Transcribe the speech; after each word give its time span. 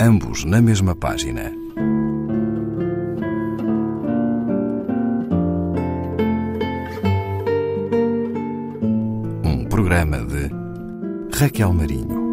ambos 0.00 0.44
na 0.44 0.60
mesma 0.60 0.94
página. 0.94 1.52
Um 9.44 9.64
programa 9.68 10.18
de 10.18 10.50
Raquel 11.36 11.72
Marinho. 11.72 12.24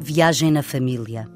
Viagem 0.00 0.50
na 0.50 0.62
família. 0.62 1.26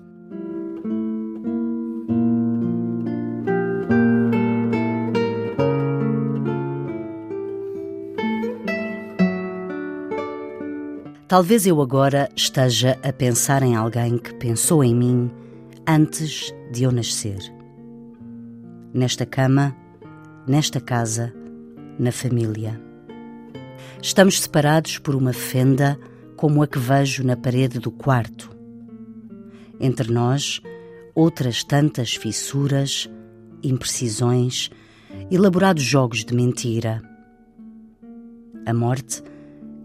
Talvez 11.28 11.66
eu 11.66 11.82
agora 11.82 12.28
esteja 12.36 12.96
a 13.02 13.12
pensar 13.12 13.60
em 13.64 13.74
alguém 13.74 14.16
que 14.16 14.32
pensou 14.34 14.84
em 14.84 14.94
mim 14.94 15.28
antes 15.84 16.54
de 16.70 16.84
eu 16.84 16.92
nascer. 16.92 17.38
Nesta 18.94 19.26
cama, 19.26 19.76
nesta 20.46 20.80
casa, 20.80 21.34
na 21.98 22.12
família. 22.12 22.80
Estamos 24.00 24.40
separados 24.40 24.98
por 24.98 25.16
uma 25.16 25.32
fenda 25.32 25.98
como 26.36 26.62
a 26.62 26.66
que 26.68 26.78
vejo 26.78 27.24
na 27.24 27.36
parede 27.36 27.80
do 27.80 27.90
quarto. 27.90 28.48
Entre 29.80 30.12
nós, 30.12 30.60
outras 31.12 31.64
tantas 31.64 32.14
fissuras, 32.14 33.10
imprecisões, 33.64 34.70
elaborados 35.28 35.82
jogos 35.82 36.24
de 36.24 36.32
mentira. 36.32 37.02
A 38.64 38.72
morte 38.72 39.24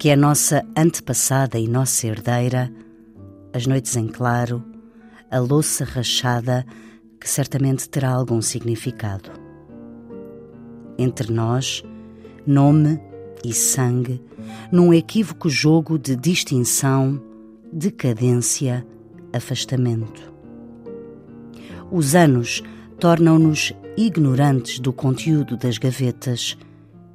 que 0.02 0.10
é 0.10 0.16
nossa 0.16 0.66
antepassada 0.76 1.60
e 1.60 1.68
nossa 1.68 2.08
herdeira, 2.08 2.74
as 3.54 3.68
noites 3.68 3.96
em 3.96 4.08
claro, 4.08 4.64
a 5.30 5.38
louça 5.38 5.86
rachada, 5.86 6.66
que 7.20 7.30
certamente 7.30 7.88
terá 7.88 8.10
algum 8.10 8.42
significado. 8.42 9.30
Entre 10.98 11.32
nós, 11.32 11.84
nome 12.48 13.00
e 13.46 13.54
sangue, 13.54 14.20
num 14.72 14.92
equívoco 14.92 15.48
jogo 15.48 16.00
de 16.00 16.16
distinção, 16.16 17.22
decadência, 17.72 18.84
afastamento. 19.32 20.34
Os 21.92 22.16
anos 22.16 22.64
tornam-nos 23.00 23.72
ignorantes 23.96 24.80
do 24.80 24.92
conteúdo 24.92 25.56
das 25.56 25.78
gavetas, 25.78 26.58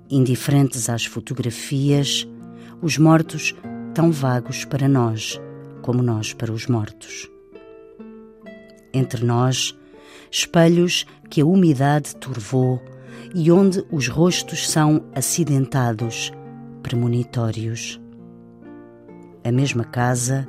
indiferentes 0.09 0.89
às 0.89 1.05
fotografias, 1.05 2.29
os 2.83 2.99
mortos 2.99 3.55
tão 3.95 4.11
vagos 4.11 4.65
para 4.65 4.89
nós 4.89 5.41
como 5.87 6.03
nós 6.03 6.33
para 6.33 6.53
os 6.53 6.67
mortos. 6.67 7.31
Entre 8.93 9.25
nós, 9.25 9.79
espelhos 10.31 11.07
que 11.31 11.41
a 11.41 11.47
umidade 11.47 12.17
turvou 12.17 12.83
e 13.35 13.53
onde 13.53 13.85
os 13.91 14.09
rostos 14.09 14.69
são 14.69 15.05
acidentados, 15.15 16.33
premonitórios. 16.83 18.01
A 19.45 19.53
mesma 19.53 19.85
casa, 19.85 20.49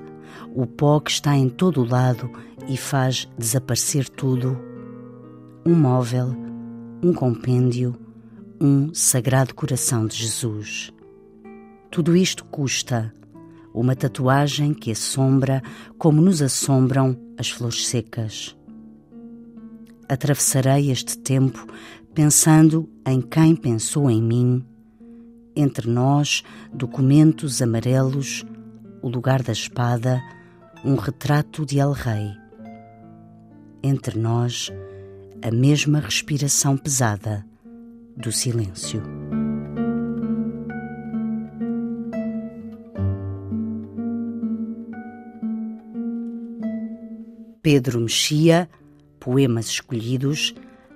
o 0.55 0.65
pó 0.65 0.99
que 0.99 1.11
está 1.11 1.35
em 1.35 1.49
todo 1.49 1.81
o 1.81 1.87
lado 1.87 2.31
e 2.67 2.75
faz 2.75 3.29
desaparecer 3.37 4.09
tudo. 4.09 4.59
Um 5.65 5.75
móvel, 5.75 6.35
um 7.03 7.13
compêndio, 7.13 7.95
um 8.59 8.91
sagrado 8.93 9.53
coração 9.53 10.07
de 10.07 10.15
Jesus. 10.15 10.91
Tudo 11.97 12.15
isto 12.15 12.45
custa 12.45 13.11
uma 13.73 13.95
tatuagem 13.95 14.71
que 14.71 14.91
assombra 14.91 15.63
como 15.97 16.21
nos 16.21 16.43
assombram 16.43 17.17
as 17.39 17.49
flores 17.49 17.87
secas. 17.87 18.55
Atravessarei 20.07 20.91
este 20.91 21.17
tempo 21.17 21.65
pensando 22.13 22.87
em 23.03 23.19
quem 23.19 23.55
pensou 23.55 24.11
em 24.11 24.21
mim, 24.21 24.63
entre 25.55 25.89
nós, 25.89 26.43
documentos 26.71 27.63
amarelos, 27.63 28.45
o 29.01 29.09
lugar 29.09 29.41
da 29.41 29.51
espada, 29.51 30.21
um 30.85 30.93
retrato 30.93 31.65
de 31.65 31.79
El 31.79 31.93
Rei. 31.93 32.29
Entre 33.81 34.19
nós, 34.19 34.71
a 35.41 35.49
mesma 35.49 35.99
respiração 35.99 36.77
pesada 36.77 37.43
do 38.15 38.31
silêncio. 38.31 39.16
Pedro 47.69 47.99
Mexia, 47.99 48.69
Poemas 49.19 49.65
Escolhidos, 49.65 50.55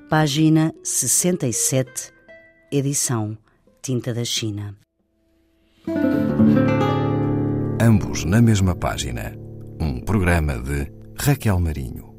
página 0.10 0.74
67, 0.82 2.14
edição 2.72 3.38
Tinta 3.82 4.14
da 4.14 4.24
China. 4.24 4.78
Ambos 7.78 8.24
na 8.24 8.42
mesma 8.42 8.74
página. 8.74 9.36
Um 9.82 10.00
programa 10.00 10.58
de 10.60 10.90
Raquel 11.20 11.60
Marinho. 11.60 12.11